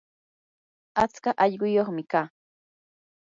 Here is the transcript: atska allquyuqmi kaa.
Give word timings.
atska 1.03 1.31
allquyuqmi 1.45 2.03
kaa. 2.11 2.27